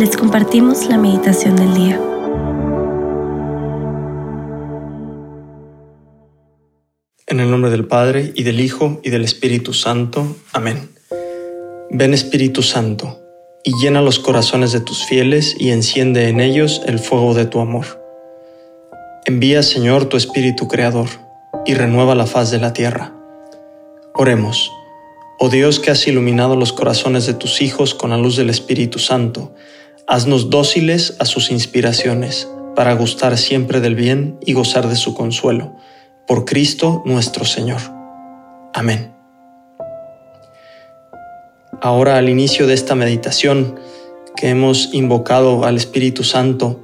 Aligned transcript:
les 0.00 0.16
compartimos 0.16 0.88
la 0.88 0.96
meditación 0.96 1.56
del 1.56 1.74
día. 1.74 2.00
En 7.26 7.38
el 7.38 7.50
nombre 7.50 7.70
del 7.70 7.86
Padre, 7.86 8.32
y 8.34 8.44
del 8.44 8.60
Hijo, 8.60 8.98
y 9.04 9.10
del 9.10 9.24
Espíritu 9.24 9.74
Santo. 9.74 10.38
Amén. 10.54 10.88
Ven 11.90 12.14
Espíritu 12.14 12.62
Santo, 12.62 13.20
y 13.62 13.74
llena 13.74 14.00
los 14.00 14.18
corazones 14.18 14.72
de 14.72 14.80
tus 14.80 15.04
fieles, 15.04 15.54
y 15.58 15.68
enciende 15.68 16.30
en 16.30 16.40
ellos 16.40 16.80
el 16.86 16.98
fuego 16.98 17.34
de 17.34 17.44
tu 17.44 17.60
amor. 17.60 17.84
Envía, 19.26 19.62
Señor, 19.62 20.06
tu 20.06 20.16
Espíritu 20.16 20.66
Creador, 20.66 21.08
y 21.66 21.74
renueva 21.74 22.14
la 22.14 22.24
faz 22.24 22.50
de 22.50 22.58
la 22.58 22.72
tierra. 22.72 23.12
Oremos. 24.14 24.72
Oh 25.38 25.50
Dios 25.50 25.78
que 25.78 25.90
has 25.90 26.06
iluminado 26.06 26.56
los 26.56 26.72
corazones 26.72 27.26
de 27.26 27.34
tus 27.34 27.60
hijos 27.60 27.94
con 27.94 28.10
la 28.10 28.16
luz 28.16 28.36
del 28.36 28.48
Espíritu 28.48 28.98
Santo, 28.98 29.54
haznos 30.10 30.50
dóciles 30.50 31.14
a 31.20 31.24
sus 31.24 31.52
inspiraciones, 31.52 32.48
para 32.74 32.94
gustar 32.94 33.38
siempre 33.38 33.80
del 33.80 33.94
bien 33.94 34.38
y 34.44 34.54
gozar 34.54 34.88
de 34.88 34.96
su 34.96 35.14
consuelo 35.14 35.76
por 36.26 36.44
Cristo 36.44 37.02
nuestro 37.06 37.44
Señor. 37.44 37.80
Amén. 38.74 39.12
Ahora 41.80 42.16
al 42.16 42.28
inicio 42.28 42.66
de 42.66 42.74
esta 42.74 42.96
meditación 42.96 43.78
que 44.34 44.48
hemos 44.48 44.92
invocado 44.92 45.64
al 45.64 45.76
Espíritu 45.76 46.24
Santo, 46.24 46.80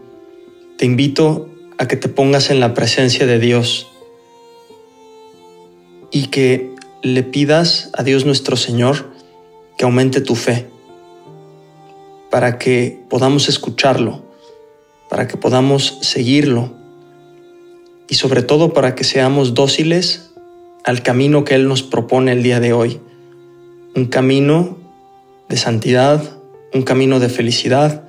te 0.79 0.87
invito 0.87 1.49
a 1.79 1.89
que 1.89 1.97
te 1.97 2.09
pongas 2.09 2.51
en 2.51 2.61
la 2.61 2.75
presencia 2.75 3.27
de 3.27 3.41
Dios 3.41 3.89
y 6.13 6.29
que 6.29 6.71
le 7.03 7.25
pidas 7.25 7.91
a 7.93 8.05
Dios 8.05 8.25
nuestro 8.25 8.57
Señor 8.57 9.11
que 9.77 9.85
aumente 9.85 10.21
tu 10.21 10.37
fe, 10.37 10.69
para 12.31 12.59
que 12.59 13.03
podamos 13.09 13.49
escucharlo, 13.49 14.23
para 15.09 15.29
que 15.29 15.37
podamos 15.37 15.99
seguirlo 16.03 16.75
y 18.09 18.15
sobre 18.15 18.43
todo 18.43 18.73
para 18.73 18.95
que 18.95 19.05
seamos 19.05 19.55
dóciles 19.55 20.31
al 20.85 21.03
camino 21.03 21.45
que 21.45 21.55
Él 21.55 21.69
nos 21.69 21.83
propone 21.83 22.33
el 22.33 22.43
día 22.43 22.61
de 22.61 22.73
hoy. 22.73 23.01
Un 23.95 24.07
camino 24.07 24.79
de 25.49 25.57
santidad, 25.57 26.23
un 26.73 26.83
camino 26.83 27.19
de 27.19 27.29
felicidad, 27.29 28.05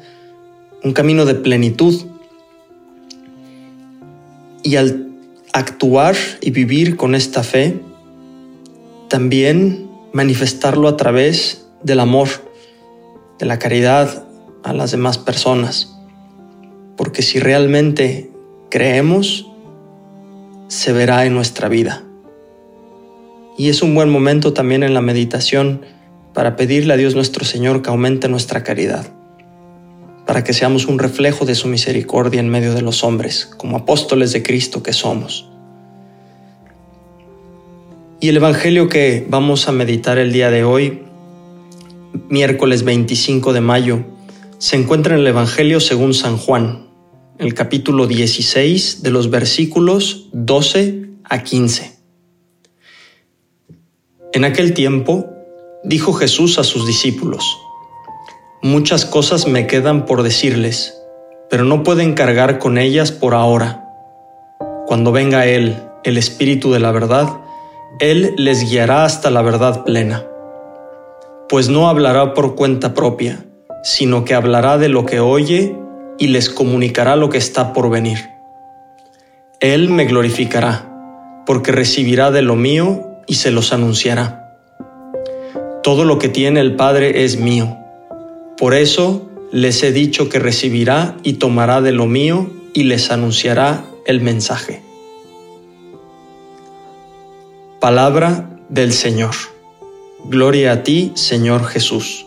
un 0.84 0.94
camino 0.94 1.26
de 1.26 1.36
plenitud. 1.36 2.06
Y 4.64 4.76
al 4.76 5.08
actuar 5.54 6.16
y 6.42 6.52
vivir 6.52 6.98
con 6.98 7.16
esta 7.16 7.44
fe, 7.44 7.80
también 9.08 9.90
manifestarlo 10.14 10.88
a 10.88 10.98
través 10.98 11.66
del 11.84 12.00
amor, 12.00 12.28
de 13.40 13.46
la 13.46 13.60
caridad 13.60 14.26
a 14.64 14.74
las 14.74 14.92
demás 14.92 15.18
personas. 15.18 15.98
Porque 16.96 17.22
si 17.22 17.40
realmente 17.40 18.32
creemos, 18.70 19.48
se 20.68 20.94
verá 20.94 21.26
en 21.26 21.34
nuestra 21.34 21.70
vida. 21.70 22.04
Y 23.58 23.70
es 23.70 23.82
un 23.82 23.96
buen 23.96 24.10
momento 24.10 24.54
también 24.54 24.84
en 24.84 24.94
la 24.94 25.02
meditación 25.02 25.82
para 26.34 26.56
pedirle 26.56 26.94
a 26.94 26.98
Dios 26.98 27.16
nuestro 27.16 27.46
Señor 27.46 27.82
que 27.82 27.90
aumente 27.90 28.30
nuestra 28.30 28.64
caridad, 28.64 29.08
para 30.28 30.44
que 30.44 30.54
seamos 30.54 30.86
un 30.86 31.00
reflejo 31.00 31.46
de 31.46 31.56
su 31.56 31.68
misericordia 31.68 32.40
en 32.40 32.50
medio 32.50 32.76
de 32.76 32.84
los 32.84 33.04
hombres, 33.04 33.48
como 33.58 33.78
apóstoles 33.78 34.34
de 34.34 34.44
Cristo 34.44 34.84
que 34.84 34.94
somos. 34.94 35.50
Y 38.20 38.30
el 38.30 38.38
Evangelio 38.38 38.90
que 38.90 39.26
vamos 39.28 39.68
a 39.68 39.72
meditar 39.72 40.20
el 40.20 40.32
día 40.32 40.52
de 40.52 40.64
hoy, 40.64 41.07
miércoles 42.30 42.84
25 42.84 43.54
de 43.54 43.62
mayo, 43.62 44.06
se 44.58 44.76
encuentra 44.76 45.14
en 45.14 45.22
el 45.22 45.28
Evangelio 45.28 45.80
según 45.80 46.14
San 46.14 46.38
Juan, 46.38 46.88
el 47.38 47.54
capítulo 47.54 48.08
16 48.08 49.04
de 49.04 49.12
los 49.12 49.30
versículos 49.30 50.28
12 50.34 51.10
a 51.24 51.44
15. 51.44 51.98
En 54.34 54.46
aquel 54.46 54.74
tiempo 54.74 55.28
dijo 55.84 56.14
Jesús 56.14 56.60
a 56.60 56.64
sus 56.64 56.88
discípulos, 56.88 57.58
Muchas 58.64 59.06
cosas 59.06 59.48
me 59.48 59.68
quedan 59.68 60.06
por 60.06 60.24
decirles, 60.24 60.98
pero 61.50 61.64
no 61.64 61.84
pueden 61.84 62.14
cargar 62.14 62.58
con 62.58 62.78
ellas 62.78 63.12
por 63.12 63.36
ahora. 63.36 63.84
Cuando 64.88 65.12
venga 65.12 65.46
Él, 65.46 65.78
el 66.04 66.18
Espíritu 66.18 66.72
de 66.72 66.80
la 66.80 66.92
verdad, 66.92 67.30
Él 68.00 68.34
les 68.38 68.70
guiará 68.70 69.06
hasta 69.06 69.30
la 69.30 69.42
verdad 69.42 69.84
plena. 69.84 70.26
Pues 71.50 71.70
no 71.70 71.88
hablará 71.88 72.34
por 72.34 72.56
cuenta 72.56 72.94
propia, 72.94 73.46
sino 73.84 74.26
que 74.26 74.34
hablará 74.34 74.78
de 74.78 74.90
lo 74.90 75.06
que 75.06 75.22
oye 75.22 75.76
y 76.18 76.28
les 76.28 76.50
comunicará 76.50 77.16
lo 77.16 77.30
que 77.30 77.38
está 77.38 77.72
por 77.74 77.90
venir. 77.90 78.18
Él 79.62 79.90
me 79.90 80.06
glorificará, 80.06 81.44
porque 81.46 81.72
recibirá 81.72 82.32
de 82.32 82.42
lo 82.42 82.56
mío 82.56 83.06
y 83.28 83.36
se 83.36 83.52
los 83.52 83.72
anunciará. 83.72 84.58
Todo 85.84 86.04
lo 86.04 86.20
que 86.20 86.28
tiene 86.28 86.60
el 86.60 86.76
Padre 86.76 87.24
es 87.24 87.40
mío. 87.40 87.78
Por 88.58 88.74
eso 88.74 89.30
les 89.52 89.82
he 89.84 89.94
dicho 89.94 90.28
que 90.28 90.40
recibirá 90.40 91.16
y 91.24 91.34
tomará 91.34 91.82
de 91.82 91.94
lo 91.94 92.08
mío 92.08 92.50
y 92.74 92.84
les 92.84 93.10
anunciará 93.10 93.86
el 94.06 94.20
mensaje. 94.20 94.82
Palabra 97.80 98.50
del 98.68 98.92
Señor. 98.92 99.36
Gloria 100.26 100.72
a 100.74 100.84
ti, 100.84 101.12
Señor 101.14 101.64
Jesús. 101.66 102.26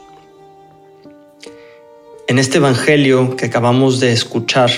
En 2.29 2.39
este 2.39 2.59
Evangelio 2.59 3.37
que 3.37 3.47
acabamos 3.47 3.99
de 3.99 4.13
escuchar, 4.13 4.71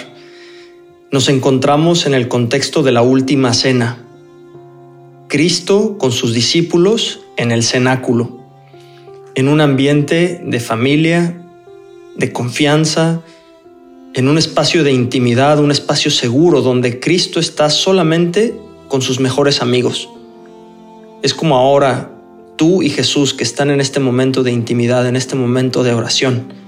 nos 1.13 1.29
encontramos 1.29 2.07
en 2.07 2.15
el 2.15 2.27
contexto 2.27 2.83
de 2.83 2.91
la 2.91 3.03
última 3.03 3.53
cena. 3.53 4.03
Cristo 5.29 5.99
con 5.99 6.11
sus 6.11 6.33
discípulos 6.33 7.21
en 7.37 7.53
el 7.53 7.63
cenáculo, 7.63 8.41
en 9.35 9.49
un 9.49 9.61
ambiente 9.61 10.41
de 10.43 10.59
familia, 10.59 11.45
de 12.17 12.33
confianza, 12.33 13.21
en 14.15 14.27
un 14.27 14.39
espacio 14.39 14.85
de 14.85 14.93
intimidad, 14.93 15.61
un 15.61 15.71
espacio 15.71 16.11
seguro 16.11 16.63
donde 16.63 16.99
Cristo 16.99 17.41
está 17.41 17.69
solamente 17.69 18.55
con 18.89 19.03
sus 19.03 19.21
mejores 19.21 19.61
amigos. 19.61 20.09
Es 21.23 21.35
como 21.35 21.57
ahora 21.57 22.12
tú 22.63 22.83
y 22.83 22.91
Jesús 22.91 23.35
que 23.35 23.43
están 23.43 23.71
en 23.71 23.81
este 23.81 23.99
momento 23.99 24.45
de 24.45 24.53
intimidad, 24.53 25.07
en 25.09 25.17
este 25.17 25.35
momento 25.35 25.83
de 25.83 25.95
oración 25.95 26.63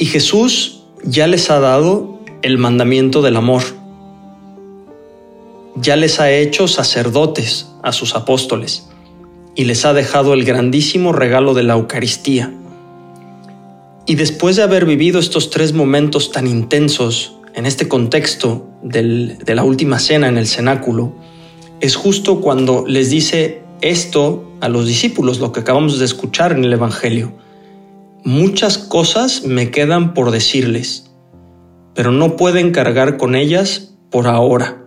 y 0.00 0.06
Jesús 0.06 0.80
ya 1.04 1.26
les 1.26 1.50
ha 1.50 1.60
dado 1.60 2.20
el 2.40 2.56
mandamiento 2.56 3.20
del 3.20 3.36
amor. 3.36 3.62
Ya 5.76 5.94
les 5.94 6.20
ha 6.20 6.32
hecho 6.32 6.68
sacerdotes 6.68 7.66
a 7.82 7.92
sus 7.92 8.14
apóstoles 8.14 8.88
y 9.54 9.64
les 9.64 9.84
ha 9.84 9.92
dejado 9.92 10.32
el 10.32 10.44
grandísimo 10.44 11.12
regalo 11.12 11.52
de 11.52 11.64
la 11.64 11.74
Eucaristía. 11.74 12.50
Y 14.06 14.14
después 14.14 14.56
de 14.56 14.62
haber 14.62 14.86
vivido 14.86 15.20
estos 15.20 15.50
tres 15.50 15.74
momentos 15.74 16.32
tan 16.32 16.46
intensos 16.46 17.34
en 17.52 17.66
este 17.66 17.86
contexto 17.86 18.70
de 18.82 19.54
la 19.54 19.64
última 19.64 19.98
cena 19.98 20.28
en 20.28 20.38
el 20.38 20.46
cenáculo, 20.46 21.12
es 21.80 21.94
justo 21.94 22.40
cuando 22.40 22.86
les 22.86 23.10
dice 23.10 23.60
esto 23.80 24.50
a 24.60 24.68
los 24.68 24.86
discípulos, 24.86 25.40
lo 25.40 25.52
que 25.52 25.60
acabamos 25.60 25.98
de 25.98 26.04
escuchar 26.04 26.52
en 26.52 26.64
el 26.64 26.72
Evangelio 26.72 27.32
Muchas 28.24 28.76
cosas 28.76 29.44
me 29.44 29.70
quedan 29.70 30.12
por 30.12 30.30
decirles, 30.30 31.10
pero 31.94 32.12
no 32.12 32.36
pueden 32.36 32.70
cargar 32.70 33.16
con 33.16 33.34
ellas 33.34 33.94
por 34.10 34.26
ahora. 34.26 34.84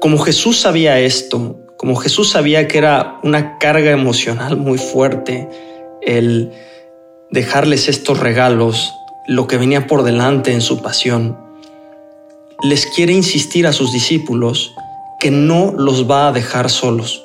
Como 0.00 0.18
Jesús 0.18 0.60
sabía 0.60 1.00
esto, 1.00 1.58
como 1.78 1.96
Jesús 1.96 2.30
sabía 2.30 2.68
que 2.68 2.78
era 2.78 3.18
una 3.24 3.58
carga 3.58 3.90
emocional 3.90 4.56
muy 4.56 4.78
fuerte 4.78 5.48
el 6.00 6.52
dejarles 7.32 7.88
estos 7.88 8.20
regalos, 8.20 8.92
lo 9.26 9.48
que 9.48 9.56
venía 9.56 9.88
por 9.88 10.04
delante 10.04 10.52
en 10.52 10.60
su 10.60 10.80
pasión, 10.80 11.36
les 12.62 12.86
quiere 12.86 13.12
insistir 13.12 13.66
a 13.66 13.72
sus 13.72 13.92
discípulos 13.92 14.76
que 15.24 15.30
no 15.30 15.72
los 15.78 16.06
va 16.06 16.28
a 16.28 16.32
dejar 16.32 16.68
solos, 16.68 17.24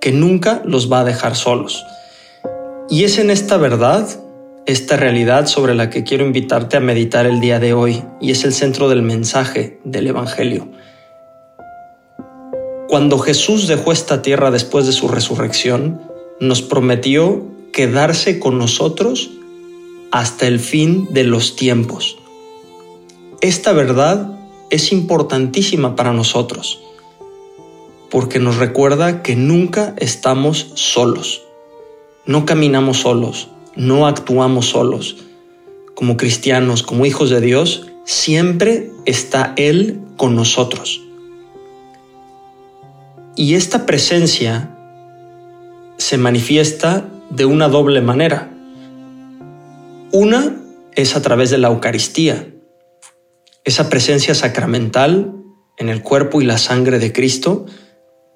que 0.00 0.12
nunca 0.12 0.62
los 0.64 0.92
va 0.92 1.00
a 1.00 1.04
dejar 1.04 1.34
solos. 1.34 1.84
Y 2.88 3.02
es 3.02 3.18
en 3.18 3.30
esta 3.30 3.56
verdad, 3.56 4.08
esta 4.64 4.96
realidad 4.96 5.48
sobre 5.48 5.74
la 5.74 5.90
que 5.90 6.04
quiero 6.04 6.24
invitarte 6.24 6.76
a 6.76 6.80
meditar 6.80 7.26
el 7.26 7.40
día 7.40 7.58
de 7.58 7.72
hoy, 7.72 8.04
y 8.20 8.30
es 8.30 8.44
el 8.44 8.52
centro 8.52 8.88
del 8.88 9.02
mensaje 9.02 9.80
del 9.82 10.06
Evangelio. 10.06 10.68
Cuando 12.88 13.18
Jesús 13.18 13.66
dejó 13.66 13.90
esta 13.90 14.22
tierra 14.22 14.52
después 14.52 14.86
de 14.86 14.92
su 14.92 15.08
resurrección, 15.08 16.00
nos 16.38 16.62
prometió 16.62 17.44
quedarse 17.72 18.38
con 18.38 18.56
nosotros 18.56 19.32
hasta 20.12 20.46
el 20.46 20.60
fin 20.60 21.08
de 21.10 21.24
los 21.24 21.56
tiempos. 21.56 22.18
Esta 23.40 23.72
verdad 23.72 24.30
es 24.70 24.92
importantísima 24.92 25.96
para 25.96 26.12
nosotros, 26.12 26.82
porque 28.10 28.38
nos 28.38 28.56
recuerda 28.56 29.22
que 29.22 29.36
nunca 29.36 29.94
estamos 29.98 30.72
solos 30.74 31.46
no 32.26 32.44
caminamos 32.44 32.98
solos, 32.98 33.48
no 33.76 34.06
actuamos 34.06 34.66
solos. 34.66 35.24
Como 35.94 36.16
cristianos, 36.16 36.82
como 36.82 37.06
hijos 37.06 37.30
de 37.30 37.40
Dios, 37.40 37.86
siempre 38.04 38.90
está 39.06 39.54
Él 39.56 40.00
con 40.16 40.34
nosotros. 40.34 41.00
Y 43.36 43.54
esta 43.54 43.86
presencia 43.86 44.76
se 45.98 46.18
manifiesta 46.18 47.08
de 47.30 47.44
una 47.44 47.68
doble 47.68 48.00
manera. 48.00 48.50
Una 50.12 50.56
es 50.94 51.14
a 51.16 51.22
través 51.22 51.50
de 51.50 51.58
la 51.58 51.68
Eucaristía, 51.68 52.48
esa 53.64 53.88
presencia 53.88 54.34
sacramental 54.34 55.32
en 55.78 55.88
el 55.88 56.02
cuerpo 56.02 56.40
y 56.40 56.44
la 56.44 56.58
sangre 56.58 56.98
de 56.98 57.12
Cristo, 57.12 57.66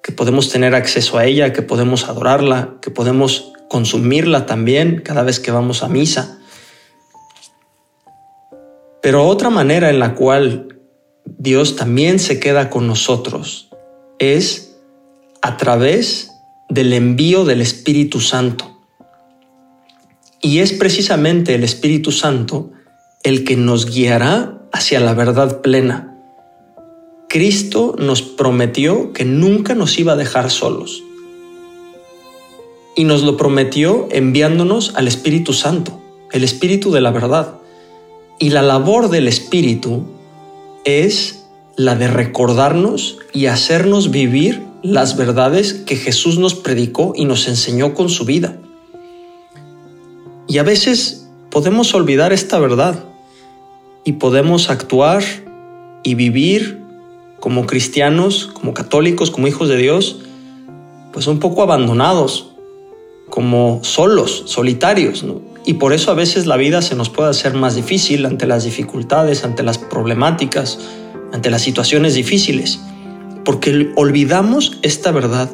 que 0.03 0.11
podemos 0.11 0.49
tener 0.49 0.75
acceso 0.75 1.17
a 1.17 1.25
ella, 1.25 1.53
que 1.53 1.61
podemos 1.61 2.09
adorarla, 2.09 2.75
que 2.81 2.91
podemos 2.91 3.51
consumirla 3.69 4.45
también 4.45 5.01
cada 5.01 5.23
vez 5.23 5.39
que 5.39 5.51
vamos 5.51 5.83
a 5.83 5.87
misa. 5.87 6.39
Pero 9.01 9.25
otra 9.25 9.49
manera 9.49 9.89
en 9.89 9.99
la 9.99 10.15
cual 10.15 10.79
Dios 11.25 11.75
también 11.75 12.19
se 12.19 12.39
queda 12.39 12.69
con 12.69 12.87
nosotros 12.87 13.69
es 14.19 14.75
a 15.41 15.57
través 15.57 16.31
del 16.69 16.93
envío 16.93 17.45
del 17.45 17.61
Espíritu 17.61 18.19
Santo. 18.19 18.79
Y 20.41 20.59
es 20.59 20.73
precisamente 20.73 21.55
el 21.55 21.63
Espíritu 21.63 22.11
Santo 22.11 22.71
el 23.23 23.43
que 23.43 23.55
nos 23.55 23.85
guiará 23.85 24.59
hacia 24.71 24.99
la 24.99 25.13
verdad 25.13 25.61
plena 25.61 26.10
Cristo 27.31 27.95
nos 27.97 28.21
prometió 28.21 29.13
que 29.13 29.23
nunca 29.23 29.73
nos 29.73 29.97
iba 29.97 30.11
a 30.11 30.15
dejar 30.17 30.51
solos. 30.51 31.01
Y 32.93 33.05
nos 33.05 33.23
lo 33.23 33.37
prometió 33.37 34.09
enviándonos 34.11 34.91
al 34.95 35.07
Espíritu 35.07 35.53
Santo, 35.53 35.97
el 36.33 36.43
Espíritu 36.43 36.91
de 36.91 36.99
la 36.99 37.11
verdad. 37.11 37.53
Y 38.37 38.49
la 38.49 38.61
labor 38.61 39.09
del 39.09 39.29
Espíritu 39.29 40.03
es 40.83 41.45
la 41.77 41.95
de 41.95 42.09
recordarnos 42.09 43.19
y 43.31 43.45
hacernos 43.45 44.11
vivir 44.11 44.61
las 44.83 45.15
verdades 45.15 45.73
que 45.73 45.95
Jesús 45.95 46.37
nos 46.37 46.53
predicó 46.53 47.13
y 47.15 47.23
nos 47.23 47.47
enseñó 47.47 47.93
con 47.93 48.09
su 48.09 48.25
vida. 48.25 48.57
Y 50.49 50.57
a 50.57 50.63
veces 50.63 51.29
podemos 51.49 51.93
olvidar 51.93 52.33
esta 52.33 52.59
verdad 52.59 53.05
y 54.03 54.13
podemos 54.13 54.69
actuar 54.69 55.23
y 56.03 56.15
vivir 56.15 56.80
como 57.41 57.65
cristianos, 57.65 58.51
como 58.53 58.73
católicos, 58.73 59.31
como 59.31 59.47
hijos 59.47 59.67
de 59.67 59.75
Dios, 59.75 60.19
pues 61.11 61.27
un 61.27 61.39
poco 61.39 61.63
abandonados, 61.63 62.51
como 63.29 63.83
solos, 63.83 64.43
solitarios. 64.45 65.25
Y 65.65 65.73
por 65.73 65.91
eso 65.91 66.11
a 66.11 66.13
veces 66.13 66.45
la 66.45 66.55
vida 66.55 66.81
se 66.81 66.95
nos 66.95 67.09
puede 67.09 67.31
hacer 67.31 67.55
más 67.55 67.75
difícil 67.75 68.25
ante 68.25 68.45
las 68.45 68.63
dificultades, 68.63 69.43
ante 69.43 69.63
las 69.63 69.79
problemáticas, 69.79 70.77
ante 71.33 71.49
las 71.49 71.63
situaciones 71.63 72.13
difíciles, 72.13 72.79
porque 73.43 73.91
olvidamos 73.95 74.77
esta 74.83 75.11
verdad, 75.11 75.49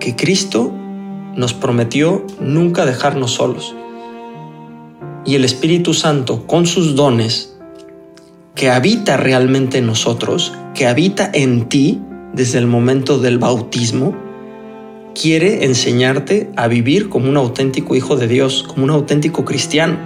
que 0.00 0.16
Cristo 0.16 0.72
nos 1.36 1.52
prometió 1.52 2.24
nunca 2.40 2.86
dejarnos 2.86 3.32
solos. 3.32 3.74
Y 5.26 5.34
el 5.34 5.44
Espíritu 5.44 5.92
Santo, 5.92 6.46
con 6.46 6.66
sus 6.66 6.94
dones, 6.94 7.57
que 8.58 8.70
habita 8.70 9.16
realmente 9.16 9.78
en 9.78 9.86
nosotros, 9.86 10.52
que 10.74 10.88
habita 10.88 11.30
en 11.32 11.68
ti 11.68 12.02
desde 12.32 12.58
el 12.58 12.66
momento 12.66 13.20
del 13.20 13.38
bautismo, 13.38 14.16
quiere 15.14 15.64
enseñarte 15.64 16.50
a 16.56 16.66
vivir 16.66 17.08
como 17.08 17.28
un 17.28 17.36
auténtico 17.36 17.94
hijo 17.94 18.16
de 18.16 18.26
Dios, 18.26 18.64
como 18.64 18.82
un 18.82 18.90
auténtico 18.90 19.44
cristiano. 19.44 19.96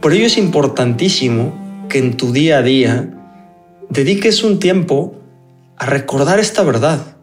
Por 0.00 0.14
ello 0.14 0.24
es 0.24 0.38
importantísimo 0.38 1.52
que 1.90 1.98
en 1.98 2.16
tu 2.16 2.32
día 2.32 2.58
a 2.58 2.62
día 2.62 3.10
dediques 3.90 4.42
un 4.42 4.58
tiempo 4.60 5.16
a 5.76 5.84
recordar 5.84 6.40
esta 6.40 6.62
verdad 6.62 7.18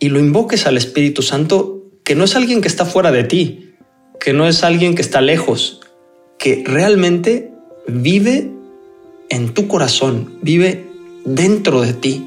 y 0.00 0.08
lo 0.08 0.18
invoques 0.18 0.66
al 0.66 0.76
Espíritu 0.76 1.22
Santo, 1.22 1.84
que 2.02 2.16
no 2.16 2.24
es 2.24 2.34
alguien 2.34 2.62
que 2.62 2.68
está 2.68 2.84
fuera 2.84 3.12
de 3.12 3.22
ti, 3.22 3.74
que 4.18 4.32
no 4.32 4.48
es 4.48 4.64
alguien 4.64 4.96
que 4.96 5.02
está 5.02 5.20
lejos, 5.20 5.80
que 6.36 6.64
realmente 6.66 7.50
vive 7.86 8.50
en 9.28 9.54
tu 9.54 9.68
corazón, 9.68 10.38
vive 10.42 10.86
dentro 11.24 11.80
de 11.80 11.92
ti. 11.92 12.26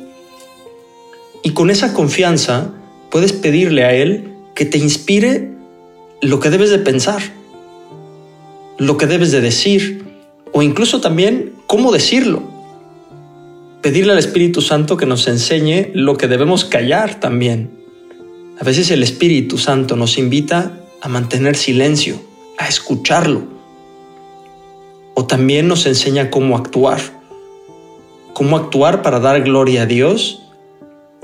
Y 1.43 1.51
con 1.51 1.69
esa 1.69 1.93
confianza 1.93 2.73
puedes 3.11 3.33
pedirle 3.33 3.83
a 3.83 3.93
Él 3.93 4.33
que 4.55 4.65
te 4.65 4.77
inspire 4.77 5.51
lo 6.21 6.39
que 6.39 6.49
debes 6.49 6.69
de 6.69 6.79
pensar, 6.79 7.21
lo 8.77 8.97
que 8.97 9.07
debes 9.07 9.31
de 9.31 9.41
decir, 9.41 10.05
o 10.51 10.61
incluso 10.61 11.01
también 11.01 11.53
cómo 11.67 11.91
decirlo. 11.91 12.43
Pedirle 13.81 14.13
al 14.13 14.19
Espíritu 14.19 14.61
Santo 14.61 14.95
que 14.95 15.05
nos 15.05 15.27
enseñe 15.27 15.91
lo 15.93 16.15
que 16.15 16.27
debemos 16.29 16.63
callar 16.63 17.19
también. 17.19 17.69
A 18.59 18.63
veces 18.63 18.91
el 18.91 19.03
Espíritu 19.03 19.57
Santo 19.57 19.97
nos 19.97 20.17
invita 20.17 20.79
a 21.01 21.09
mantener 21.09 21.57
silencio, 21.57 22.21
a 22.57 22.69
escucharlo, 22.69 23.52
o 25.13 25.25
también 25.25 25.67
nos 25.67 25.85
enseña 25.85 26.29
cómo 26.29 26.57
actuar, 26.57 26.99
cómo 28.33 28.57
actuar 28.57 29.01
para 29.01 29.19
dar 29.19 29.41
gloria 29.43 29.83
a 29.83 29.85
Dios 29.85 30.41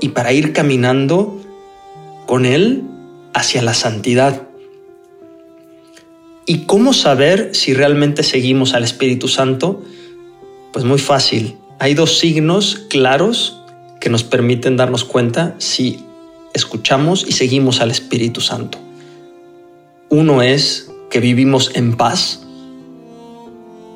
y 0.00 0.10
para 0.10 0.32
ir 0.32 0.52
caminando 0.52 1.40
con 2.26 2.46
Él 2.46 2.84
hacia 3.34 3.62
la 3.62 3.74
santidad. 3.74 4.42
¿Y 6.46 6.64
cómo 6.66 6.92
saber 6.92 7.50
si 7.54 7.74
realmente 7.74 8.22
seguimos 8.22 8.74
al 8.74 8.84
Espíritu 8.84 9.28
Santo? 9.28 9.82
Pues 10.72 10.84
muy 10.84 10.98
fácil. 10.98 11.56
Hay 11.78 11.94
dos 11.94 12.18
signos 12.18 12.86
claros 12.88 13.60
que 14.00 14.10
nos 14.10 14.24
permiten 14.24 14.76
darnos 14.76 15.04
cuenta 15.04 15.54
si 15.58 16.00
escuchamos 16.54 17.24
y 17.28 17.32
seguimos 17.32 17.80
al 17.80 17.90
Espíritu 17.90 18.40
Santo. 18.40 18.78
Uno 20.08 20.42
es 20.42 20.90
que 21.10 21.20
vivimos 21.20 21.70
en 21.74 21.96
paz, 21.96 22.44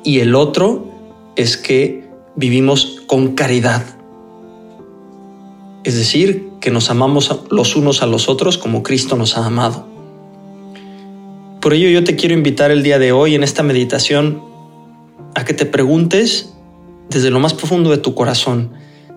y 0.05 0.19
el 0.19 0.35
otro 0.35 0.85
es 1.35 1.57
que 1.57 2.07
vivimos 2.35 3.01
con 3.07 3.33
caridad. 3.33 3.83
Es 5.83 5.95
decir, 5.95 6.51
que 6.61 6.69
nos 6.69 6.89
amamos 6.89 7.41
los 7.49 7.75
unos 7.75 8.03
a 8.03 8.05
los 8.05 8.29
otros 8.29 8.57
como 8.57 8.83
Cristo 8.83 9.17
nos 9.17 9.35
ha 9.35 9.45
amado. 9.45 9.87
Por 11.59 11.73
ello 11.73 11.89
yo 11.89 12.03
te 12.03 12.15
quiero 12.15 12.35
invitar 12.35 12.69
el 12.69 12.83
día 12.83 12.99
de 12.99 13.11
hoy 13.11 13.33
en 13.33 13.43
esta 13.43 13.63
meditación 13.63 14.43
a 15.33 15.43
que 15.43 15.55
te 15.55 15.65
preguntes 15.65 16.53
desde 17.09 17.31
lo 17.31 17.39
más 17.39 17.55
profundo 17.55 17.89
de 17.89 17.97
tu 17.97 18.13
corazón 18.13 18.73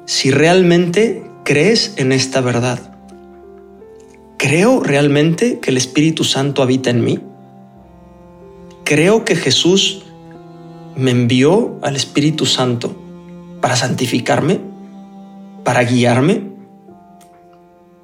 si 0.07 0.31
realmente 0.31 1.23
crees 1.45 1.95
en 1.99 2.13
esta 2.13 2.41
verdad. 2.41 2.97
¿Creo 4.39 4.81
realmente 4.81 5.59
que 5.61 5.71
el 5.71 5.77
Espíritu 5.77 6.25
Santo 6.25 6.63
habita 6.63 6.89
en 6.89 7.05
mí? 7.05 7.19
¿Creo 8.85 9.27
que 9.27 9.37
Jesús 9.37 10.05
me 10.99 11.13
envió 11.13 11.79
al 11.83 11.95
Espíritu 11.95 12.45
Santo 12.45 12.93
para 13.61 13.77
santificarme, 13.77 14.59
para 15.63 15.85
guiarme, 15.85 16.43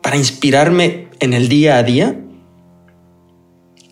para 0.01 0.17
inspirarme 0.17 1.09
en 1.19 1.33
el 1.33 1.49
día 1.49 1.77
a 1.77 1.83
día? 1.83 2.17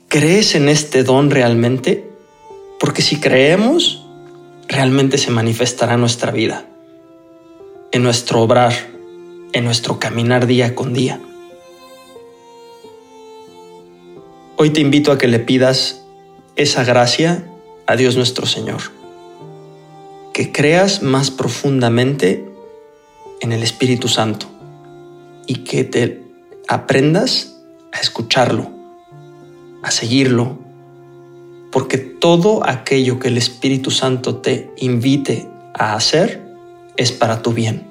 ¿Crees 0.07 0.55
en 0.55 0.69
este 0.69 1.03
don 1.03 1.33
realmente? 1.33 2.09
Porque 2.79 3.03
si 3.03 3.19
creemos, 3.19 4.07
realmente 4.69 5.19
se 5.19 5.33
manifestará 5.33 5.95
en 5.95 6.01
nuestra 6.01 6.31
vida, 6.31 6.65
en 7.91 8.05
nuestro 8.05 8.41
obrar, 8.41 8.73
en 9.53 9.65
nuestro 9.65 9.99
caminar 9.99 10.47
día 10.47 10.77
con 10.77 10.95
día. 10.95 11.21
Hoy 14.57 14.71
te 14.71 14.81
invito 14.81 15.11
a 15.11 15.19
que 15.19 15.27
le 15.27 15.41
pidas 15.41 16.05
esa 16.55 16.85
gracia 16.85 17.49
a 17.87 17.97
Dios 17.97 18.17
nuestro 18.17 18.47
Señor. 18.47 18.81
Que 20.33 20.53
creas 20.53 21.03
más 21.03 21.31
profundamente 21.31 22.49
en 23.41 23.53
el 23.53 23.63
Espíritu 23.63 24.09
Santo 24.09 24.47
y 25.47 25.65
que 25.65 25.85
te 25.85 26.23
aprendas 26.69 27.57
a 27.93 28.01
escucharlo, 28.01 28.71
a 29.83 29.91
seguirlo, 29.91 30.59
porque 31.71 31.99
todo 31.99 32.67
aquello 32.67 33.19
que 33.19 33.29
el 33.29 33.37
Espíritu 33.37 33.91
Santo 33.91 34.37
te 34.37 34.71
invite 34.79 35.49
a 35.75 35.95
hacer 35.95 36.43
es 36.97 37.13
para 37.13 37.43
tu 37.43 37.53
bien. 37.53 37.87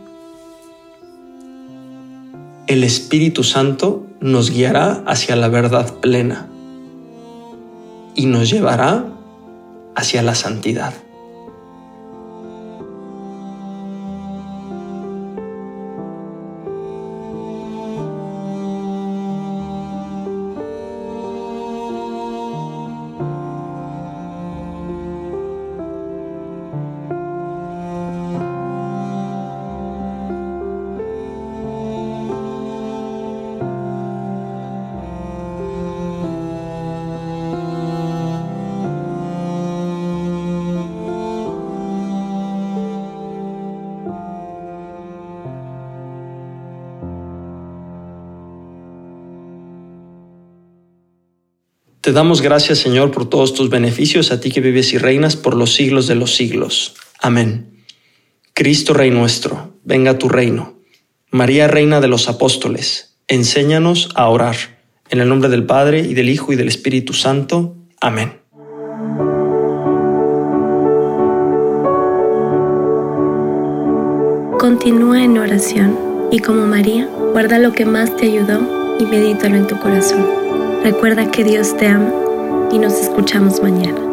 El 2.67 2.83
Espíritu 2.83 3.43
Santo 3.43 4.07
nos 4.21 4.51
guiará 4.51 5.03
hacia 5.05 5.36
la 5.36 5.50
verdad 5.50 5.95
plena 6.00 6.48
y 8.15 8.27
nos 8.27 8.50
llevará 8.50 9.05
hacia 10.01 10.22
la 10.24 10.36
santidad. 10.36 10.93
Te 52.01 52.13
damos 52.13 52.41
gracias, 52.41 52.79
Señor, 52.79 53.12
por 53.12 53.29
todos 53.29 53.53
tus 53.53 53.70
beneficios, 53.70 54.31
a 54.31 54.39
ti 54.39 54.50
que 54.50 54.60
vives 54.60 54.91
y 54.93 54.98
reinas 54.98 55.36
por 55.36 55.55
los 55.55 55.75
siglos 55.75 56.08
de 56.08 56.15
los 56.15 56.36
siglos. 56.36 56.96
Amén. 57.22 57.84
Cristo 58.55 58.96
Rey 58.96 59.12
nuestro, 59.12 59.75
venga 59.84 60.17
tu 60.17 60.27
reino. 60.27 60.79
María, 61.29 61.67
Reina 61.67 62.01
de 62.01 62.08
los 62.08 62.27
Apóstoles, 62.27 63.15
enséñanos 63.27 64.10
a 64.15 64.27
orar. 64.29 64.55
En 65.12 65.22
el 65.22 65.29
nombre 65.29 65.50
del 65.50 65.65
Padre, 65.65 66.00
y 66.00 66.15
del 66.15 66.29
Hijo, 66.29 66.51
y 66.51 66.55
del 66.55 66.70
Espíritu 66.70 67.13
Santo. 67.13 67.75
Amén. 68.01 68.34
Continúa 74.60 75.24
en 75.24 75.38
oración 75.38 75.98
y 76.31 76.39
como 76.39 76.65
María, 76.65 77.08
guarda 77.31 77.60
lo 77.60 77.74
que 77.74 77.86
más 77.86 78.15
te 78.15 78.25
ayudó 78.25 78.98
y 79.00 79.05
medítalo 79.05 79.58
en 79.58 79.67
tu 79.67 79.77
corazón. 79.79 80.40
Recuerda 80.83 81.29
que 81.29 81.43
Dios 81.43 81.77
te 81.77 81.85
ama 81.85 82.11
y 82.71 82.79
nos 82.79 82.93
escuchamos 82.93 83.61
mañana. 83.61 84.10